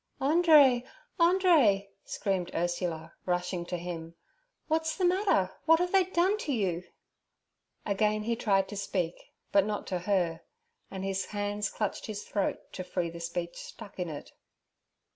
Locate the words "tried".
8.35-8.67